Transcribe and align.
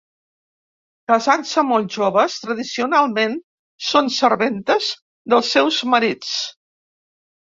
Casant-se 1.11 1.63
molt 1.71 1.91
joves, 1.97 2.37
tradicionalment 2.45 3.35
són 3.89 4.09
serventes 4.17 4.87
dels 5.35 5.51
seus 5.57 5.77
marits. 5.95 6.35